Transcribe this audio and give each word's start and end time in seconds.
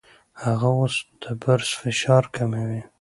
هغه 0.43 0.69
اوس 0.77 0.95
د 1.21 1.23
برس 1.41 1.69
فشار 1.81 2.23
کموي. 2.35 2.81